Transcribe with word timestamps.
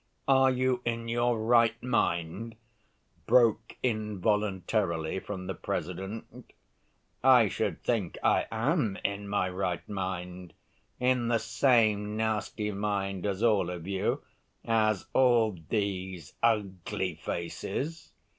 "Are 0.27 0.49
you 0.49 0.81
in 0.83 1.09
your 1.09 1.37
right 1.39 1.75
mind?" 1.83 2.55
broke 3.27 3.77
involuntarily 3.83 5.19
from 5.19 5.45
the 5.45 5.53
President. 5.53 6.53
"I 7.23 7.47
should 7.47 7.83
think 7.83 8.17
I 8.23 8.47
am 8.51 8.97
in 9.03 9.27
my 9.27 9.47
right 9.47 9.87
mind... 9.87 10.53
in 10.99 11.27
the 11.27 11.37
same 11.37 12.17
nasty 12.17 12.71
mind 12.71 13.27
as 13.27 13.43
all 13.43 13.69
of 13.69 13.85
you... 13.85 14.23
as 14.65 15.05
all 15.13 15.55
these... 15.69 16.33
ugly 16.41 17.13
faces." 17.13 18.11